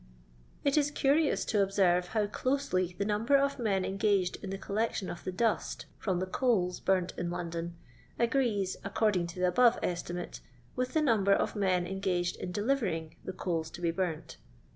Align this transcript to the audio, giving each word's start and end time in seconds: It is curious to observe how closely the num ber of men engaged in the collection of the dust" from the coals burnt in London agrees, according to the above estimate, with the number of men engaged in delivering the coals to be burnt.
It 0.63 0.77
is 0.77 0.89
curious 0.89 1.45
to 1.45 1.61
observe 1.61 2.07
how 2.07 2.25
closely 2.25 2.95
the 2.97 3.05
num 3.05 3.23
ber 3.27 3.37
of 3.37 3.59
men 3.59 3.85
engaged 3.85 4.43
in 4.43 4.49
the 4.49 4.57
collection 4.57 5.11
of 5.11 5.23
the 5.23 5.31
dust" 5.31 5.85
from 5.99 6.17
the 6.17 6.25
coals 6.25 6.79
burnt 6.79 7.13
in 7.19 7.29
London 7.29 7.75
agrees, 8.17 8.77
according 8.83 9.27
to 9.27 9.39
the 9.39 9.47
above 9.49 9.77
estimate, 9.83 10.41
with 10.75 10.93
the 10.93 11.03
number 11.03 11.33
of 11.33 11.55
men 11.55 11.85
engaged 11.85 12.37
in 12.37 12.51
delivering 12.51 13.15
the 13.23 13.31
coals 13.33 13.69
to 13.69 13.79
be 13.81 13.91
burnt. 13.91 14.37